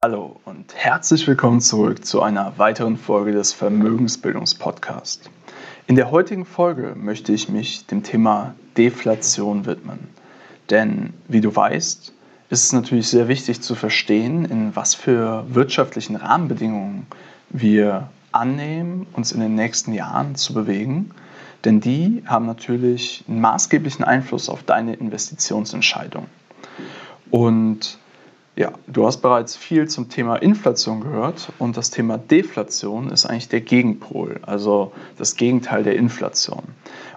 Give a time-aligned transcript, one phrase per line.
[0.00, 5.28] Hallo und herzlich willkommen zurück zu einer weiteren Folge des Vermögensbildungspodcasts.
[5.88, 9.98] In der heutigen Folge möchte ich mich dem Thema Deflation widmen.
[10.70, 12.12] Denn wie du weißt,
[12.48, 17.08] ist es natürlich sehr wichtig zu verstehen, in was für wirtschaftlichen Rahmenbedingungen
[17.48, 21.10] wir annehmen, uns in den nächsten Jahren zu bewegen.
[21.64, 26.26] Denn die haben natürlich einen maßgeblichen Einfluss auf deine Investitionsentscheidung.
[27.32, 27.98] Und
[28.58, 33.48] ja, du hast bereits viel zum Thema Inflation gehört und das Thema Deflation ist eigentlich
[33.48, 36.64] der Gegenpol, also das Gegenteil der Inflation.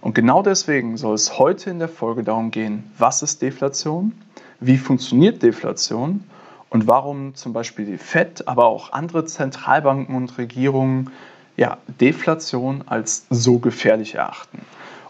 [0.02, 4.12] Und genau deswegen soll es heute in der Folge darum gehen, was ist Deflation,
[4.60, 6.26] wie funktioniert Deflation
[6.70, 11.10] und warum zum Beispiel die FED, aber auch andere Zentralbanken und Regierungen
[11.58, 14.60] ja, Deflation als so gefährlich erachten.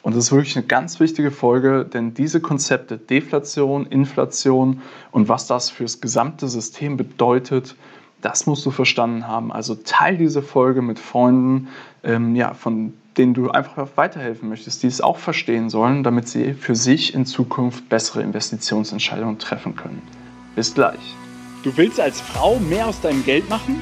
[0.04, 5.48] Und das ist wirklich eine ganz wichtige Folge, denn diese Konzepte Deflation, Inflation und was
[5.48, 7.76] das fürs gesamte System bedeutet,
[8.22, 9.52] das musst du verstanden haben.
[9.52, 11.68] Also teil diese Folge mit Freunden,
[12.04, 16.54] ähm, ja, von denen du einfach weiterhelfen möchtest, die es auch verstehen sollen, damit sie
[16.54, 20.02] für sich in Zukunft bessere Investitionsentscheidungen treffen können.
[20.56, 21.16] Bis gleich.
[21.64, 23.82] Du willst als Frau mehr aus deinem Geld machen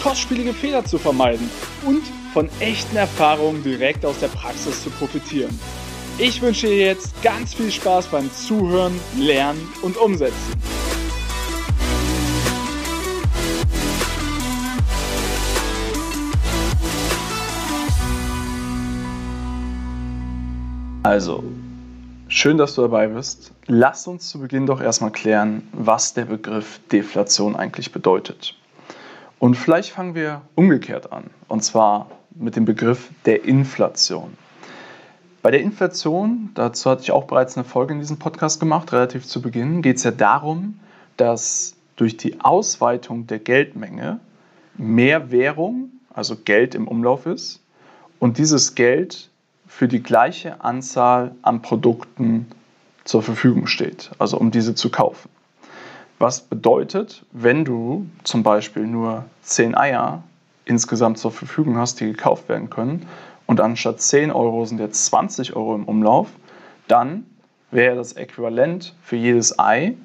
[0.00, 1.50] kostspielige Fehler zu vermeiden
[1.84, 5.58] und von echten Erfahrungen direkt aus der Praxis zu profitieren.
[6.18, 10.34] Ich wünsche dir jetzt ganz viel Spaß beim Zuhören, Lernen und Umsetzen.
[21.02, 21.42] Also,
[22.28, 23.52] schön, dass du dabei bist.
[23.66, 28.59] Lass uns zu Beginn doch erstmal klären, was der Begriff Deflation eigentlich bedeutet.
[29.40, 34.36] Und vielleicht fangen wir umgekehrt an, und zwar mit dem Begriff der Inflation.
[35.40, 39.26] Bei der Inflation, dazu hatte ich auch bereits eine Folge in diesem Podcast gemacht, relativ
[39.26, 40.78] zu Beginn, geht es ja darum,
[41.16, 44.20] dass durch die Ausweitung der Geldmenge
[44.76, 47.62] mehr Währung, also Geld im Umlauf ist
[48.18, 49.30] und dieses Geld
[49.66, 52.46] für die gleiche Anzahl an Produkten
[53.04, 55.30] zur Verfügung steht, also um diese zu kaufen.
[56.20, 60.22] Was bedeutet, wenn du zum Beispiel nur 10 Eier
[60.66, 63.06] insgesamt zur Verfügung hast, die gekauft werden können,
[63.46, 66.28] und anstatt 10 Euro sind jetzt 20 Euro im Umlauf,
[66.88, 67.24] dann
[67.70, 69.96] wäre das Äquivalent für jedes Ei,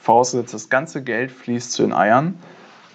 [0.00, 2.38] vorausgesetzt das ganze Geld fließt zu den Eiern,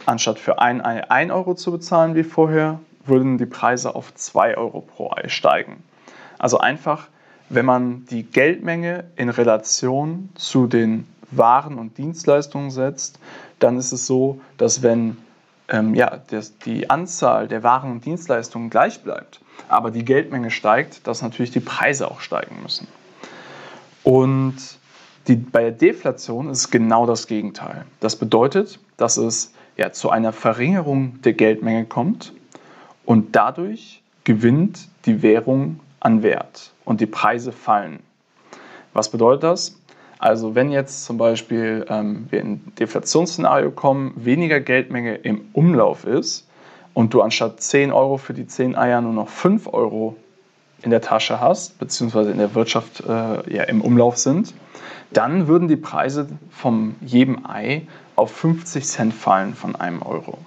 [0.05, 4.55] anstatt für ein Ei 1 Euro zu bezahlen wie vorher, würden die Preise auf 2
[4.55, 5.83] Euro pro Ei steigen.
[6.37, 7.09] Also einfach,
[7.49, 13.19] wenn man die Geldmenge in Relation zu den waren und Dienstleistungen setzt,
[13.59, 15.17] dann ist es so, dass wenn
[15.69, 21.05] ähm, ja, das, die Anzahl der Waren und Dienstleistungen gleich bleibt, aber die Geldmenge steigt,
[21.07, 22.87] dass natürlich die Preise auch steigen müssen.
[24.03, 24.55] Und
[25.27, 27.85] die, bei der Deflation ist es genau das Gegenteil.
[27.99, 32.33] Das bedeutet, dass es ja, zu einer Verringerung der Geldmenge kommt
[33.05, 37.99] und dadurch gewinnt die Währung an Wert und die Preise fallen.
[38.93, 39.78] Was bedeutet das?
[40.19, 46.03] Also wenn jetzt zum Beispiel ähm, wir in ein Deflationsszenario kommen, weniger Geldmenge im Umlauf
[46.03, 46.45] ist
[46.93, 50.17] und du anstatt 10 Euro für die 10 Eier nur noch 5 Euro
[50.81, 54.53] in der Tasche hast, beziehungsweise in der Wirtschaft äh, ja, im Umlauf sind,
[55.11, 57.87] dann würden die Preise von jedem Ei
[58.17, 60.37] auf 50 Cent fallen von einem Euro.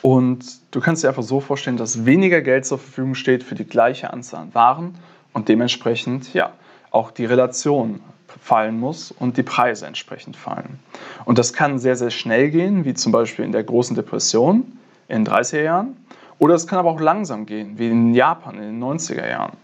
[0.00, 3.64] Und du kannst dir einfach so vorstellen, dass weniger Geld zur Verfügung steht für die
[3.64, 4.94] gleiche Anzahl an Waren
[5.34, 6.52] und dementsprechend ja,
[6.96, 8.00] auch die Relation
[8.40, 10.78] fallen muss und die Preise entsprechend fallen.
[11.24, 14.78] Und das kann sehr, sehr schnell gehen, wie zum Beispiel in der großen Depression
[15.08, 15.96] in den 30er Jahren.
[16.38, 19.56] Oder es kann aber auch langsam gehen, wie in Japan in den 90er Jahren.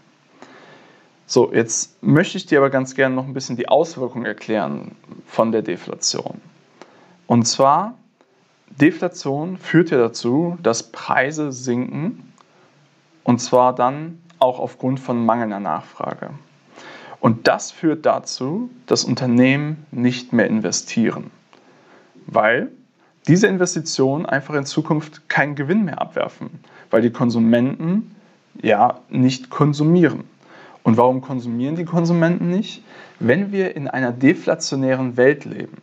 [1.25, 4.95] So, jetzt möchte ich dir aber ganz gerne noch ein bisschen die Auswirkungen erklären
[5.25, 6.41] von der Deflation.
[7.27, 7.95] Und zwar,
[8.69, 12.33] Deflation führt ja dazu, dass Preise sinken
[13.23, 16.31] und zwar dann auch aufgrund von mangelnder Nachfrage.
[17.23, 21.31] Und das führt dazu, dass Unternehmen nicht mehr investieren,
[22.27, 22.69] weil
[23.27, 26.49] diese Investitionen einfach in Zukunft keinen Gewinn mehr abwerfen,
[26.89, 28.13] weil die Konsumenten
[28.61, 30.25] ja nicht konsumieren.
[30.83, 32.83] Und warum konsumieren die Konsumenten nicht?
[33.19, 35.77] Wenn wir in einer deflationären Welt leben,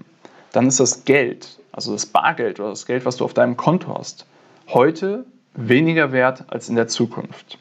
[0.52, 3.96] dann ist das Geld, also das Bargeld oder das Geld, was du auf deinem Konto
[3.98, 4.26] hast,
[4.68, 7.58] heute weniger wert als in der Zukunft.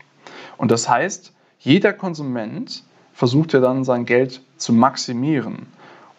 [0.57, 2.83] Und das heißt, jeder Konsument
[3.19, 5.67] versucht ja dann sein Geld zu maximieren.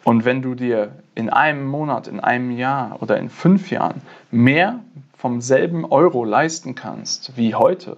[0.03, 4.81] Und wenn du dir in einem Monat, in einem Jahr oder in fünf Jahren mehr
[5.17, 7.97] vom selben Euro leisten kannst wie heute,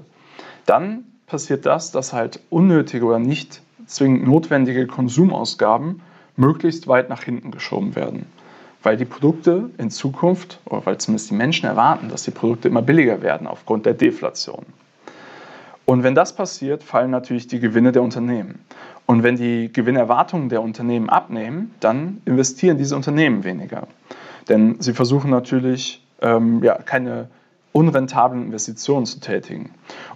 [0.66, 6.02] dann passiert das, dass halt unnötige oder nicht zwingend notwendige Konsumausgaben
[6.38, 8.26] möglichst weit nach hinten geschoben werden.
[8.84, 12.82] Weil die Produkte in Zukunft, oder weil zumindest die Menschen erwarten, dass die Produkte immer
[12.82, 14.64] billiger werden aufgrund der Deflation.
[15.86, 18.64] Und wenn das passiert, fallen natürlich die Gewinne der Unternehmen.
[19.06, 23.88] Und wenn die Gewinnerwartungen der Unternehmen abnehmen, dann investieren diese Unternehmen weniger.
[24.48, 27.28] Denn sie versuchen natürlich ähm, ja, keine
[27.74, 29.72] unrentablen Investitionen zu tätigen.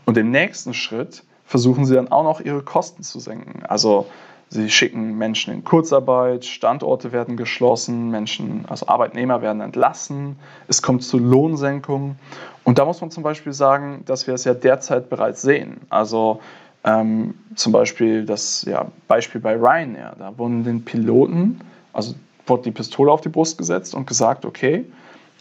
[0.05, 3.63] Und im nächsten Schritt versuchen sie dann auch noch ihre Kosten zu senken.
[3.65, 4.07] Also
[4.49, 11.03] sie schicken Menschen in Kurzarbeit, Standorte werden geschlossen, Menschen, also Arbeitnehmer werden entlassen, es kommt
[11.03, 12.17] zu Lohnsenkungen.
[12.63, 15.81] Und da muss man zum Beispiel sagen, dass wir es ja derzeit bereits sehen.
[15.89, 16.39] Also
[16.83, 21.61] ähm, zum Beispiel das ja, Beispiel bei Ryanair, da wurden den Piloten,
[21.93, 22.15] also
[22.45, 24.85] wurde die Pistole auf die Brust gesetzt und gesagt, okay,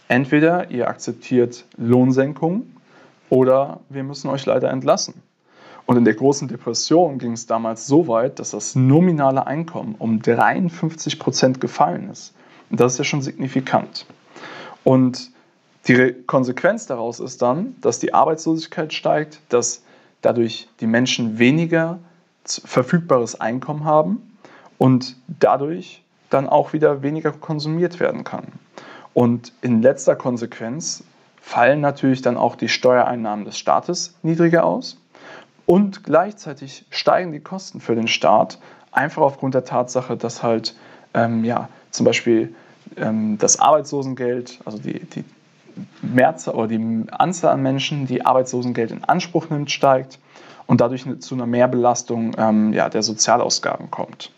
[0.09, 2.75] entweder ihr akzeptiert Lohnsenkungen
[3.29, 5.13] oder wir müssen euch leider entlassen.
[5.87, 10.21] Und in der großen Depression ging es damals so weit, dass das nominale Einkommen um
[10.21, 12.33] 53 Prozent gefallen ist.
[12.69, 14.05] Und das ist ja schon signifikant.
[14.83, 15.31] Und
[15.87, 19.81] die Konsequenz daraus ist dann, dass die Arbeitslosigkeit steigt, dass
[20.21, 21.99] dadurch die Menschen weniger
[22.43, 24.37] verfügbares Einkommen haben
[24.77, 28.47] und dadurch dann auch wieder weniger konsumiert werden kann.
[29.13, 31.05] Und in letzter Konsequenz
[31.39, 34.97] fallen natürlich dann auch die Steuereinnahmen des Staates niedriger aus
[35.67, 38.57] und gleichzeitig steigen die Kosten für den Staat
[38.91, 40.75] einfach aufgrund der Tatsache, dass halt
[41.13, 42.55] ähm, ja, zum Beispiel
[42.95, 45.25] ähm, das Arbeitslosengeld, also die, die
[46.01, 50.19] Mehrzahl oder die Anzahl an Menschen, die Arbeitslosengeld in Anspruch nimmt, steigt
[50.67, 54.31] und dadurch zu einer Mehrbelastung ähm, ja, der Sozialausgaben kommt.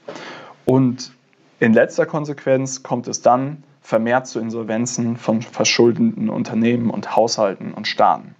[0.65, 1.11] Und
[1.59, 7.87] in letzter Konsequenz kommt es dann vermehrt zu Insolvenzen von verschuldenden Unternehmen und Haushalten und
[7.87, 8.35] Staaten.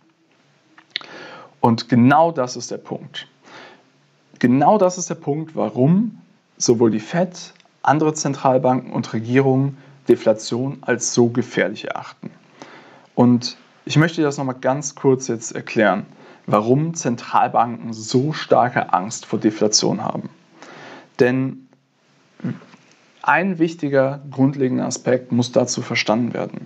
[1.62, 3.28] Und genau das ist der Punkt.
[4.40, 6.22] Genau das ist der Punkt, warum
[6.58, 9.78] sowohl die FED, andere Zentralbanken und Regierungen
[10.08, 12.32] Deflation als so gefährlich erachten.
[13.16, 16.06] Und ich möchte das nochmal ganz kurz jetzt erklären,
[16.46, 20.30] warum Zentralbanken so starke Angst vor Deflation haben.
[21.20, 21.68] Denn
[23.22, 26.66] ein wichtiger, grundlegender Aspekt muss dazu verstanden werden.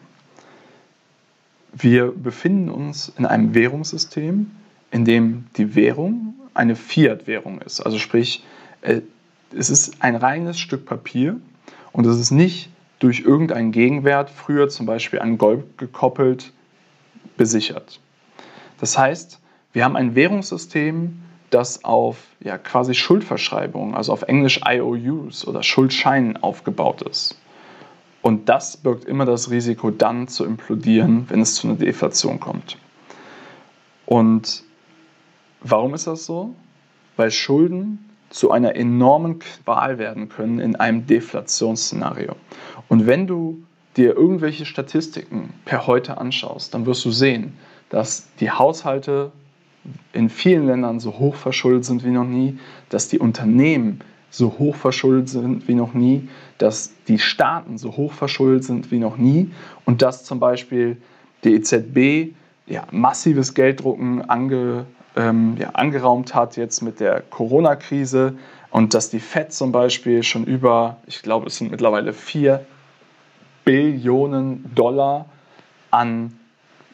[1.74, 4.52] Wir befinden uns in einem Währungssystem,
[4.94, 7.82] in dem die Währung eine Fiat-Währung ist.
[7.82, 8.44] Also sprich,
[8.82, 9.02] äh,
[9.56, 11.38] es ist ein reines Stück Papier
[11.92, 12.70] und es ist nicht
[13.00, 16.54] durch irgendeinen Gegenwert, früher zum Beispiel an Gold gekoppelt,
[17.38, 18.00] besichert.
[18.80, 19.40] Das heißt,
[19.74, 21.20] wir haben ein Währungssystem,
[21.50, 27.40] das auf ja, quasi Schuldverschreibungen, also auf Englisch IOUs oder Schuldscheinen aufgebaut ist.
[28.22, 32.78] Und das birgt immer das Risiko, dann zu implodieren, wenn es zu einer Deflation kommt.
[34.06, 34.64] Und
[35.64, 36.54] warum ist das so?
[37.16, 42.36] Weil Schulden zu einer enormen Qual werden können in einem Deflationsszenario.
[42.88, 43.64] Und wenn du
[43.96, 47.54] dir irgendwelche Statistiken per heute anschaust, dann wirst du sehen,
[47.90, 49.32] dass die Haushalte
[50.14, 52.58] in vielen Ländern so hoch verschuldet sind wie noch nie,
[52.90, 56.28] dass die Unternehmen so hoch verschuldet sind wie noch nie,
[56.58, 59.52] dass die Staaten so hoch verschuldet sind wie noch nie
[59.86, 60.98] und dass zum Beispiel
[61.44, 62.34] die EZB
[62.66, 68.36] ja, massives Gelddrucken ange, ähm, ja, angeraumt hat jetzt mit der Corona-Krise
[68.72, 72.66] und dass die FED zum Beispiel schon über, ich glaube, es sind mittlerweile 4
[73.66, 75.26] Billionen Dollar
[75.92, 76.38] an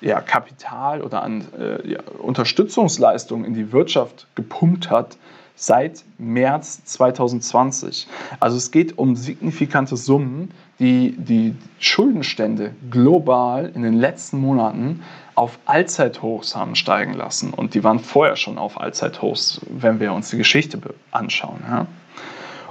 [0.01, 5.17] ja, Kapital oder an äh, ja, Unterstützungsleistungen in die Wirtschaft gepumpt hat
[5.59, 8.07] seit März 2020.
[8.39, 15.03] Also es geht um signifikante Summen, die die Schuldenstände global in den letzten Monaten
[15.35, 17.53] auf Allzeithochs haben steigen lassen.
[17.53, 20.79] Und die waren vorher schon auf Allzeithochs, wenn wir uns die Geschichte
[21.11, 21.59] anschauen.
[21.69, 21.87] Ja?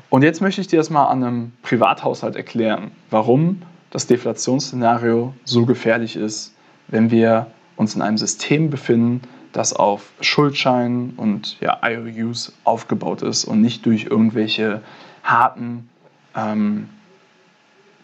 [0.09, 5.66] Und jetzt möchte ich dir das mal an einem Privathaushalt erklären, warum das Deflationsszenario so
[5.66, 6.54] gefährlich ist,
[6.88, 9.21] wenn wir uns in einem System befinden,
[9.52, 14.83] das auf Schuldscheinen und ja, IOUs aufgebaut ist und nicht durch irgendwelche
[15.23, 15.88] harten
[16.37, 16.88] ähm,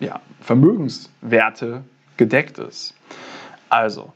[0.00, 1.84] ja, Vermögenswerte
[2.16, 2.94] gedeckt ist.
[3.68, 4.12] Also,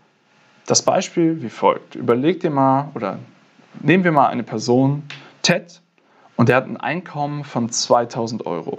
[0.66, 1.94] das Beispiel wie folgt.
[1.94, 3.18] Überleg dir mal oder
[3.80, 5.02] nehmen wir mal eine Person,
[5.42, 5.80] Ted,
[6.36, 8.78] und der hat ein Einkommen von 2000 Euro.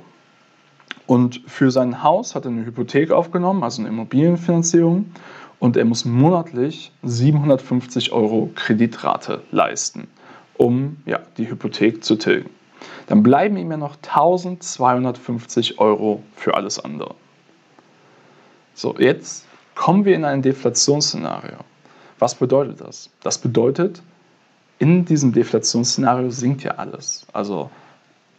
[1.07, 5.11] Und für sein Haus hat er eine Hypothek aufgenommen, also eine Immobilienfinanzierung.
[5.59, 10.07] Und er muss monatlich 750 Euro Kreditrate leisten,
[10.57, 12.49] um ja, die Hypothek zu tilgen.
[13.07, 17.15] Dann bleiben ihm ja noch 1250 Euro für alles andere.
[18.73, 21.57] So, jetzt kommen wir in ein Deflationsszenario.
[22.19, 23.09] Was bedeutet das?
[23.21, 24.01] Das bedeutet,
[24.77, 27.25] in diesem Deflationsszenario sinkt ja alles.
[27.33, 27.69] Also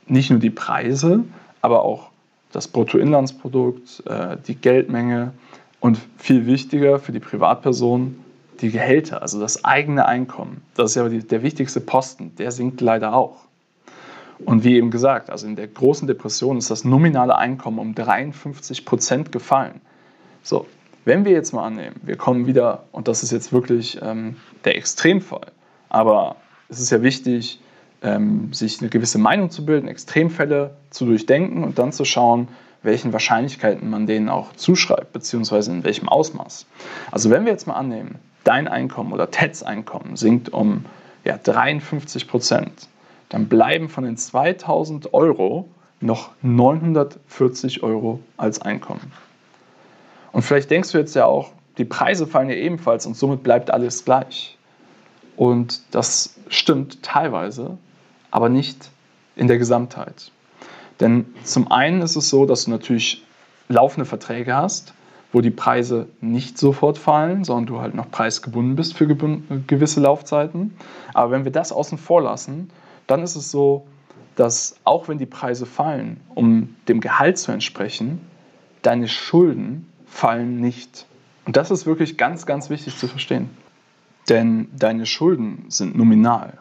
[0.07, 1.25] nicht nur die Preise,
[1.61, 2.11] aber auch
[2.53, 5.33] das Bruttoinlandsprodukt, äh, die Geldmenge
[5.81, 8.17] und viel wichtiger für die Privatperson
[8.61, 10.63] die Gehälter, also das eigene Einkommen.
[10.75, 13.37] Das ist ja der wichtigste Posten, der sinkt leider auch.
[14.45, 18.85] Und wie eben gesagt, also in der großen Depression ist das nominale Einkommen um 53
[18.85, 19.81] Prozent gefallen.
[20.43, 20.67] So,
[21.05, 24.77] wenn wir jetzt mal annehmen, wir kommen wieder, und das ist jetzt wirklich ähm, der
[24.77, 25.53] Extremfall,
[25.89, 26.37] aber
[26.69, 27.61] es ist ja wichtig,
[28.03, 32.49] ähm, sich eine gewisse Meinung zu bilden, Extremfälle zu durchdenken und dann zu schauen,
[32.83, 36.67] welchen Wahrscheinlichkeiten man denen auch zuschreibt, beziehungsweise in welchem Ausmaß.
[37.11, 40.87] Also wenn wir jetzt mal annehmen, dein Einkommen oder Teds Einkommen sinkt um
[41.25, 42.89] ja, 53 Prozent,
[43.29, 45.69] dann bleiben von den 2000 Euro
[46.01, 49.13] noch 940 Euro als Einkommen.
[50.33, 53.71] Und vielleicht denkst du jetzt ja auch, die Preise fallen ja ebenfalls und somit bleibt
[53.71, 54.57] alles gleich.
[55.37, 57.79] Und das stimmt teilweise,
[58.31, 58.91] aber nicht
[59.37, 60.33] in der Gesamtheit.
[61.01, 63.25] Denn zum einen ist es so, dass du natürlich
[63.69, 64.95] laufende Verträge hast,
[65.33, 70.77] wo die Preise nicht sofort fallen, sondern du halt noch preisgebunden bist für gewisse Laufzeiten.
[71.15, 72.71] Aber wenn wir das außen vor lassen,
[73.07, 73.87] dann ist es so,
[74.37, 78.21] dass auch wenn die Preise fallen, um dem Gehalt zu entsprechen,
[78.83, 81.07] deine Schulden fallen nicht.
[81.47, 83.51] Und das ist wirklich ganz, ganz wichtig zu verstehen.
[84.29, 86.59] Denn deine Schulden sind nominal.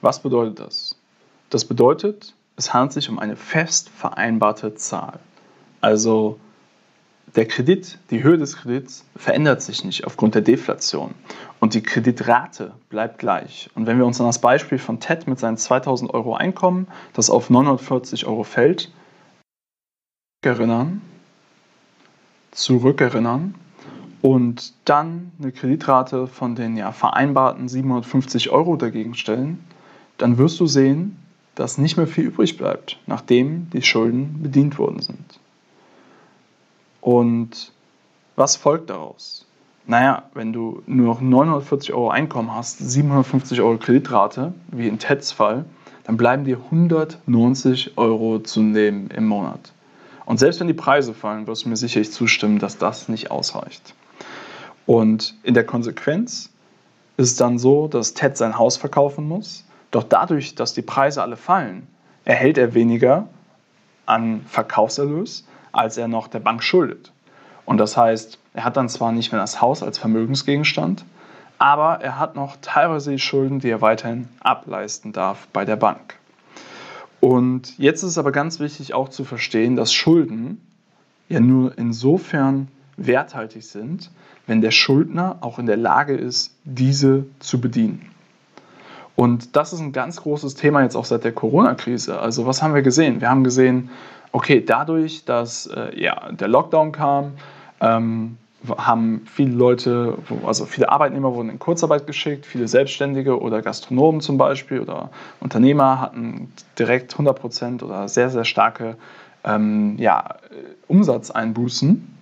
[0.00, 0.96] Was bedeutet das?
[1.50, 5.20] Das bedeutet, es handelt sich um eine fest vereinbarte Zahl.
[5.80, 6.40] Also
[7.36, 11.14] der Kredit, die Höhe des Kredits verändert sich nicht aufgrund der Deflation
[11.60, 13.70] und die Kreditrate bleibt gleich.
[13.76, 17.30] Und wenn wir uns an das Beispiel von Ted mit seinen 2000 Euro Einkommen, das
[17.30, 18.90] auf 940 Euro fällt,
[20.44, 21.00] erinnern,
[22.50, 23.54] zurückerinnern
[24.20, 29.64] und dann eine Kreditrate von den ja, vereinbarten 750 Euro dagegen stellen,
[30.16, 31.16] dann wirst du sehen,
[31.58, 35.40] dass nicht mehr viel übrig bleibt, nachdem die Schulden bedient worden sind.
[37.00, 37.72] Und
[38.36, 39.44] was folgt daraus?
[39.84, 45.32] Naja, wenn du nur noch 940 Euro Einkommen hast, 750 Euro Kreditrate, wie in Teds
[45.32, 45.64] Fall,
[46.04, 49.72] dann bleiben dir 190 Euro zu nehmen im Monat.
[50.26, 53.94] Und selbst wenn die Preise fallen, wirst du mir sicherlich zustimmen, dass das nicht ausreicht.
[54.86, 56.50] Und in der Konsequenz
[57.16, 59.64] ist es dann so, dass Ted sein Haus verkaufen muss.
[59.90, 61.86] Doch dadurch, dass die Preise alle fallen,
[62.24, 63.28] erhält er weniger
[64.06, 67.12] an Verkaufserlös, als er noch der Bank schuldet.
[67.64, 71.04] Und das heißt, er hat dann zwar nicht mehr das Haus als Vermögensgegenstand,
[71.58, 76.14] aber er hat noch teilweise die Schulden, die er weiterhin ableisten darf bei der Bank.
[77.20, 80.60] Und jetzt ist es aber ganz wichtig auch zu verstehen, dass Schulden
[81.28, 84.10] ja nur insofern werthaltig sind,
[84.46, 88.10] wenn der Schuldner auch in der Lage ist, diese zu bedienen.
[89.18, 92.20] Und das ist ein ganz großes Thema jetzt auch seit der Corona-Krise.
[92.20, 93.20] Also was haben wir gesehen?
[93.20, 93.90] Wir haben gesehen,
[94.30, 97.32] okay, dadurch, dass äh, ja, der Lockdown kam,
[97.80, 98.36] ähm,
[98.76, 104.38] haben viele Leute, also viele Arbeitnehmer wurden in Kurzarbeit geschickt, viele Selbstständige oder Gastronomen zum
[104.38, 105.10] Beispiel oder
[105.40, 108.96] Unternehmer hatten direkt 100% oder sehr, sehr starke
[109.42, 110.36] ähm, ja,
[110.86, 112.16] Umsatzeinbußen.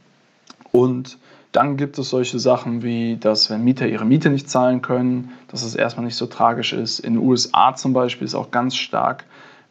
[0.73, 1.19] Und
[1.57, 5.63] dann gibt es solche Sachen wie, dass wenn Mieter ihre Miete nicht zahlen können, dass
[5.63, 7.01] es erstmal nicht so tragisch ist.
[7.01, 9.25] In den USA zum Beispiel ist auch ganz stark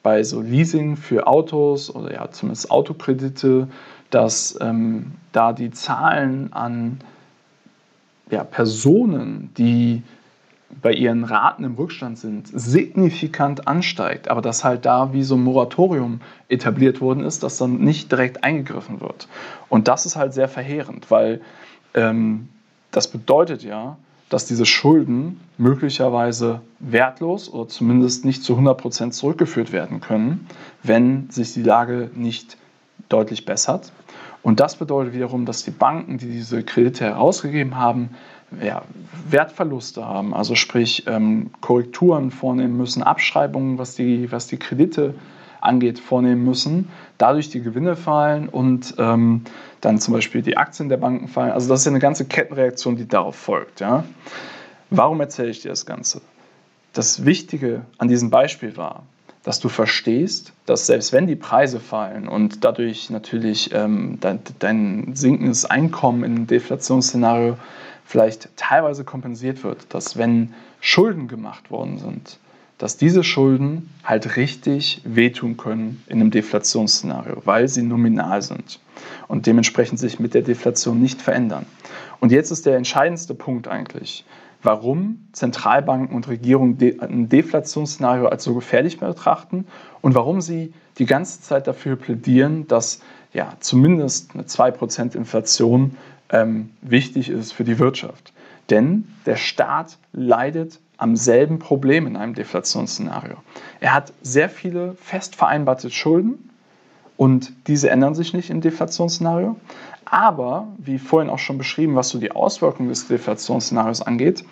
[0.03, 3.67] bei so Leasing für Autos oder ja zumindest Autokredite
[4.09, 6.99] dass ähm, da die Zahlen an
[8.29, 10.03] ja, Personen, die
[10.81, 15.43] bei ihren Raten im Rückstand sind, signifikant ansteigt, aber dass halt da wie so ein
[15.43, 19.27] Moratorium etabliert worden ist, dass dann nicht direkt eingegriffen wird.
[19.69, 21.41] Und das ist halt sehr verheerend, weil
[21.93, 22.49] ähm,
[22.91, 23.97] das bedeutet ja,
[24.29, 30.47] dass diese Schulden möglicherweise wertlos oder zumindest nicht zu 100% zurückgeführt werden können,
[30.81, 32.57] wenn sich die Lage nicht
[33.07, 33.91] deutlich bessert.
[34.41, 38.11] Und das bedeutet wiederum, dass die Banken, die diese Kredite herausgegeben haben,
[38.61, 38.83] ja,
[39.29, 45.15] Wertverluste haben, also sprich ähm, Korrekturen vornehmen müssen, Abschreibungen, was die, was die Kredite
[45.61, 49.41] angeht, vornehmen müssen, dadurch die Gewinne fallen und ähm,
[49.81, 51.51] dann zum Beispiel die Aktien der Banken fallen.
[51.51, 53.79] Also das ist ja eine ganze Kettenreaktion, die darauf folgt.
[53.79, 54.03] Ja?
[54.89, 56.21] Warum erzähle ich dir das Ganze?
[56.93, 59.03] Das Wichtige an diesem Beispiel war,
[59.43, 65.15] dass du verstehst, dass selbst wenn die Preise fallen und dadurch natürlich ähm, dein, dein
[65.15, 67.57] sinkendes Einkommen in Deflationsszenario
[68.05, 72.39] vielleicht teilweise kompensiert wird, dass wenn Schulden gemacht worden sind,
[72.77, 78.79] dass diese Schulden halt richtig wehtun können in einem Deflationsszenario, weil sie nominal sind
[79.27, 81.65] und dementsprechend sich mit der Deflation nicht verändern.
[82.19, 84.25] Und jetzt ist der entscheidendste Punkt eigentlich,
[84.61, 89.65] warum Zentralbanken und Regierungen ein Deflationsszenario als so gefährlich betrachten
[90.01, 92.99] und warum sie die ganze Zeit dafür plädieren, dass
[93.33, 95.97] ja, zumindest eine 2% Inflation
[96.29, 98.33] ähm, wichtig ist für die Wirtschaft.
[98.69, 103.35] Denn der Staat leidet am selben Problem in einem Deflationsszenario.
[103.79, 106.49] Er hat sehr viele fest vereinbarte Schulden
[107.17, 109.57] und diese ändern sich nicht im Deflationsszenario.
[110.05, 114.45] Aber, wie vorhin auch schon beschrieben, was so die Auswirkungen des Deflationsszenarios angeht,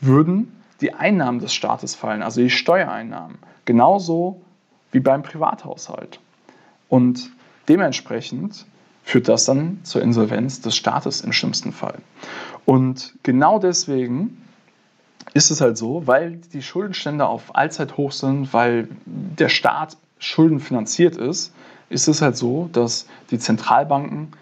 [0.00, 4.40] würden die Einnahmen des Staates fallen, also die Steuereinnahmen, genauso
[4.92, 6.20] wie beim Privathaushalt.
[6.88, 7.30] Und
[7.68, 8.66] dementsprechend
[9.08, 11.94] führt das dann zur Insolvenz des Staates im schlimmsten Fall.
[12.66, 14.42] Und genau deswegen
[15.32, 21.54] ist es halt so, weil die Schuldenstände auf Allzeithoch sind, weil der Staat schuldenfinanziert ist,
[21.88, 24.32] ist es halt so, dass die Zentralbanken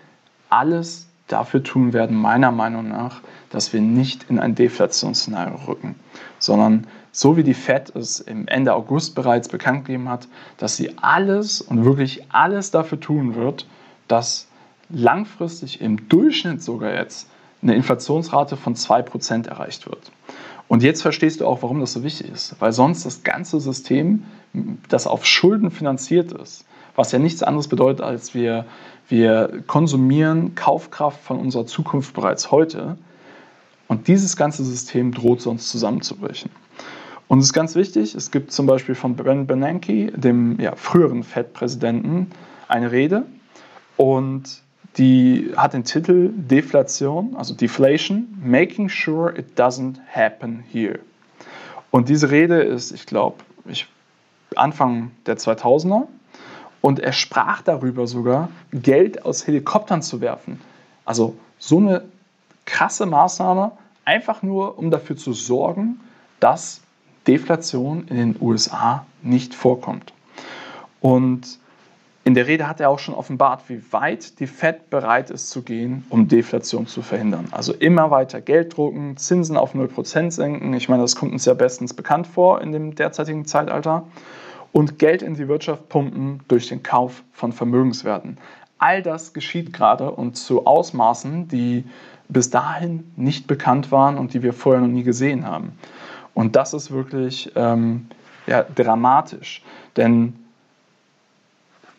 [0.50, 3.20] alles dafür tun werden, meiner Meinung nach,
[3.50, 5.94] dass wir nicht in ein Deflationsszenario rücken,
[6.40, 10.26] sondern so wie die Fed es im Ende August bereits bekannt gegeben hat,
[10.58, 13.68] dass sie alles und wirklich alles dafür tun wird,
[14.08, 14.48] dass
[14.88, 17.28] langfristig im Durchschnitt sogar jetzt
[17.62, 20.12] eine Inflationsrate von 2% erreicht wird.
[20.68, 24.24] Und jetzt verstehst du auch, warum das so wichtig ist, weil sonst das ganze System,
[24.88, 26.64] das auf Schulden finanziert ist,
[26.96, 28.66] was ja nichts anderes bedeutet, als wir,
[29.08, 32.96] wir konsumieren Kaufkraft von unserer Zukunft bereits heute.
[33.86, 36.50] Und dieses ganze System droht sonst zusammenzubrechen.
[37.28, 41.22] Und es ist ganz wichtig, es gibt zum Beispiel von Ben Bernanke, dem ja, früheren
[41.22, 42.30] Fed-Präsidenten,
[42.68, 43.24] eine Rede.
[43.96, 44.62] Und
[44.96, 51.00] die hat den Titel Deflation, also Deflation, Making Sure It Doesn't Happen Here.
[51.90, 53.36] Und diese Rede ist, ich glaube,
[54.54, 56.06] Anfang der 2000er.
[56.80, 60.60] Und er sprach darüber sogar, Geld aus Helikoptern zu werfen.
[61.04, 62.04] Also so eine
[62.64, 63.72] krasse Maßnahme,
[64.04, 66.00] einfach nur, um dafür zu sorgen,
[66.38, 66.80] dass
[67.26, 70.12] Deflation in den USA nicht vorkommt.
[71.00, 71.58] Und
[72.26, 75.62] in der Rede hat er auch schon offenbart, wie weit die Fed bereit ist zu
[75.62, 77.46] gehen, um Deflation zu verhindern.
[77.52, 80.74] Also immer weiter Geld drucken, Zinsen auf 0% senken.
[80.74, 84.08] Ich meine, das kommt uns ja bestens bekannt vor in dem derzeitigen Zeitalter.
[84.72, 88.38] Und Geld in die Wirtschaft pumpen durch den Kauf von Vermögenswerten.
[88.78, 91.84] All das geschieht gerade und zu Ausmaßen, die
[92.28, 95.78] bis dahin nicht bekannt waren und die wir vorher noch nie gesehen haben.
[96.34, 98.08] Und das ist wirklich ähm,
[98.48, 99.62] ja, dramatisch.
[99.96, 100.34] Denn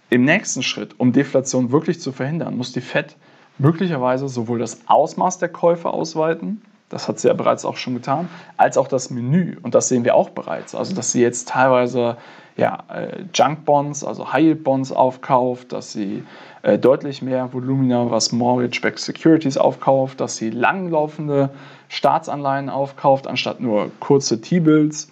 [0.09, 3.15] im nächsten Schritt, um Deflation wirklich zu verhindern, muss die Fed
[3.57, 8.29] möglicherweise sowohl das Ausmaß der Käufe ausweiten, das hat sie ja bereits auch schon getan,
[8.55, 9.57] als auch das Menü.
[9.61, 10.73] Und das sehen wir auch bereits.
[10.73, 12.17] Also, dass sie jetzt teilweise
[12.55, 16.23] ja, äh, Junk Bonds, also High Yield Bonds aufkauft, dass sie
[16.63, 21.49] äh, deutlich mehr Volumina, was Mortgage-Backed Securities aufkauft, dass sie langlaufende
[21.89, 25.11] Staatsanleihen aufkauft, anstatt nur kurze T-Bills.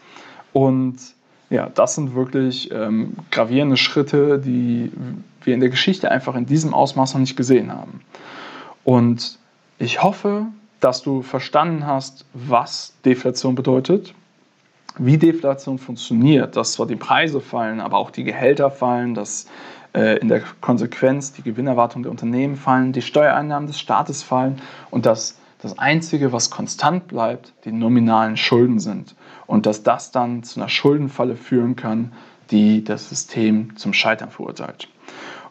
[0.53, 0.97] Und
[1.56, 4.91] ja, das sind wirklich ähm, gravierende Schritte, die
[5.41, 8.02] wir in der Geschichte einfach in diesem Ausmaß noch nicht gesehen haben.
[8.84, 9.39] Und
[9.80, 10.48] ich hoffe,
[10.82, 14.13] dass du verstanden hast, was Deflation bedeutet,
[14.98, 19.48] wie Deflation funktioniert, dass zwar die Preise fallen, aber auch die Gehälter fallen, dass
[19.94, 25.06] äh, in der Konsequenz die Gewinnerwartungen der Unternehmen fallen, die Steuereinnahmen des Staates fallen und
[25.06, 29.15] dass das Einzige, was konstant bleibt, die nominalen Schulden sind
[29.48, 32.12] und dass das dann zu einer Schuldenfalle führen kann,
[32.52, 34.88] die das System zum Scheitern verurteilt.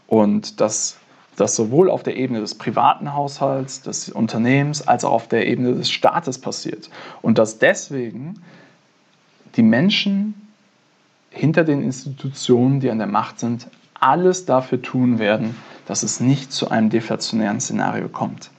[0.07, 0.99] Und dass
[1.37, 5.75] das sowohl auf der Ebene des privaten Haushalts, des Unternehmens, als auch auf der Ebene
[5.75, 6.90] des Staates passiert.
[7.23, 8.40] Und dass deswegen
[9.57, 10.35] die Menschen
[11.31, 13.67] hinter den Institutionen, die an der Macht sind,
[13.99, 18.51] alles dafür tun werden, dass es nicht zu einem deflationären Szenario kommt.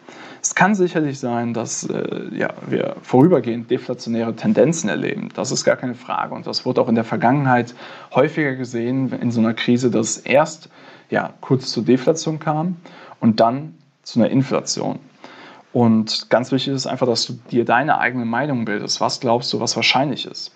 [0.45, 5.29] Es kann sicherlich sein, dass äh, ja, wir vorübergehend deflationäre Tendenzen erleben.
[5.33, 6.35] Das ist gar keine Frage.
[6.35, 7.73] Und das wurde auch in der Vergangenheit
[8.13, 10.69] häufiger gesehen in so einer Krise, dass erst
[11.09, 12.75] ja, kurz zur Deflation kam
[13.19, 14.99] und dann zu einer Inflation.
[15.73, 19.01] Und ganz wichtig ist einfach, dass du dir deine eigene Meinung bildest.
[19.01, 20.53] Was glaubst du, was wahrscheinlich ist?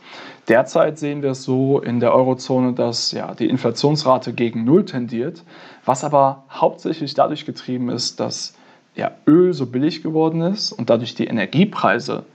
[0.49, 5.43] Derzeit sehen wir es so in der Eurozone, dass ja, die Inflationsrate gegen Null tendiert,
[5.83, 8.53] was aber hauptsächlich dadurch getrieben ist, dass
[8.99, 12.25] ja, Öl so billig geworden ist und dadurch die Energiepreise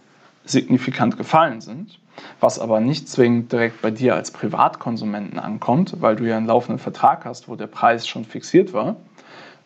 [0.46, 1.98] signifikant gefallen sind,
[2.40, 6.78] was aber nicht zwingend direkt bei dir als Privatkonsumenten ankommt, weil du ja einen laufenden
[6.78, 8.96] Vertrag hast, wo der Preis schon fixiert war.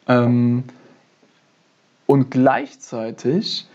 [0.08, 0.64] Ähm,
[2.06, 3.66] und gleichzeitig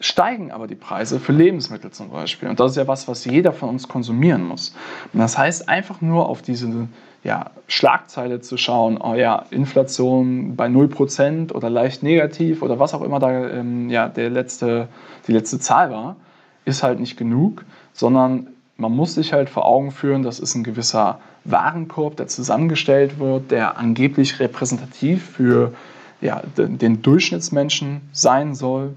[0.00, 2.48] steigen aber die Preise für Lebensmittel zum Beispiel.
[2.48, 4.74] Und das ist ja was, was jeder von uns konsumieren muss.
[5.12, 6.88] Und das heißt, einfach nur auf diese
[7.24, 13.02] ja, Schlagzeile zu schauen, oh ja, Inflation bei 0% oder leicht negativ oder was auch
[13.02, 14.88] immer da ähm, ja, der letzte,
[15.26, 16.16] die letzte Zahl war,
[16.64, 20.62] ist halt nicht genug, sondern man muss sich halt vor Augen führen, das ist ein
[20.62, 25.72] gewisser Warenkorb, der zusammengestellt wird, der angeblich repräsentativ für
[26.20, 28.94] ja, den Durchschnittsmenschen sein soll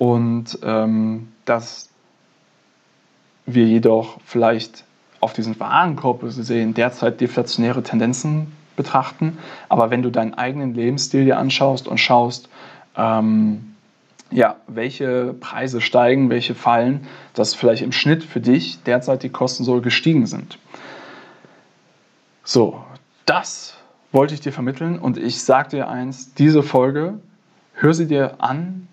[0.00, 1.90] und ähm, dass
[3.44, 4.84] wir jedoch vielleicht
[5.20, 9.36] auf diesen Warenkorb gesehen derzeit deflationäre Tendenzen betrachten.
[9.68, 12.48] Aber wenn du deinen eigenen Lebensstil dir anschaust und schaust,
[12.96, 13.74] ähm,
[14.30, 19.64] ja, welche Preise steigen, welche fallen, dass vielleicht im Schnitt für dich derzeit die Kosten
[19.64, 20.58] so gestiegen sind.
[22.42, 22.82] So,
[23.26, 23.74] das
[24.12, 27.18] wollte ich dir vermitteln und ich sage dir eins, diese Folge,
[27.74, 28.88] hör sie dir an,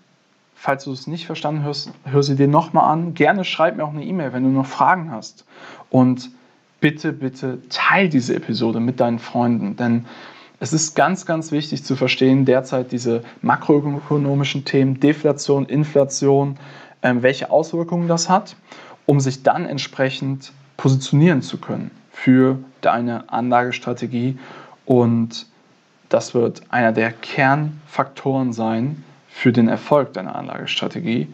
[0.60, 3.14] Falls du es nicht verstanden hast, hör sie dir nochmal an.
[3.14, 5.44] Gerne schreib mir auch eine E-Mail, wenn du noch Fragen hast.
[5.88, 6.32] Und
[6.80, 10.06] bitte, bitte teil diese Episode mit deinen Freunden, denn
[10.58, 16.58] es ist ganz, ganz wichtig zu verstehen, derzeit diese makroökonomischen Themen, Deflation, Inflation,
[17.04, 18.56] ähm, welche Auswirkungen das hat,
[19.06, 24.36] um sich dann entsprechend positionieren zu können für deine Anlagestrategie.
[24.86, 25.46] Und
[26.08, 29.04] das wird einer der Kernfaktoren sein,
[29.38, 31.28] für den Erfolg deiner Anlagestrategie.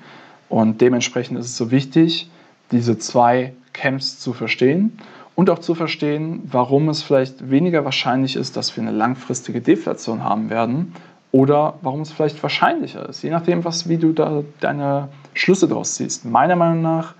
[0.50, 2.28] Und dementsprechend ist es so wichtig,
[2.70, 4.98] diese zwei Camps zu verstehen
[5.34, 10.22] und auch zu verstehen, warum es vielleicht weniger wahrscheinlich ist, dass wir eine langfristige Deflation
[10.22, 10.92] haben werden
[11.32, 15.94] oder warum es vielleicht wahrscheinlicher ist, je nachdem, was, wie du da deine Schlüsse daraus
[15.94, 16.26] ziehst.
[16.26, 17.14] Meiner Meinung nach,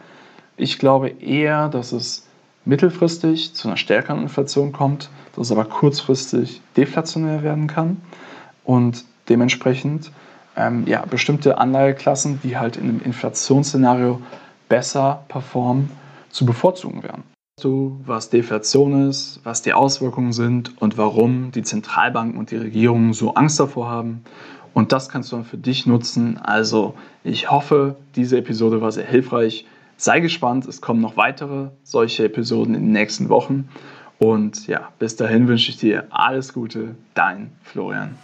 [0.59, 2.27] ich glaube eher, dass es
[2.67, 8.03] mittelfristig zu einer stärkeren Inflation kommt, dass es aber kurzfristig deflationär werden kann
[8.65, 10.11] und dementsprechend
[10.57, 14.21] ähm, ja, bestimmte Anlageklassen, die halt in einem Inflationsszenario
[14.69, 15.91] besser performen,
[16.31, 17.23] zu bevorzugen wären.
[17.61, 23.13] Du, was Deflation ist, was die Auswirkungen sind und warum die Zentralbanken und die Regierungen
[23.13, 24.25] so Angst davor haben.
[24.73, 26.39] Und das kannst du dann für dich nutzen.
[26.39, 29.67] Also ich hoffe, diese Episode war sehr hilfreich.
[29.97, 33.69] Sei gespannt, es kommen noch weitere solche Episoden in den nächsten Wochen.
[34.19, 38.17] Und ja, bis dahin wünsche ich dir alles Gute, dein Florian.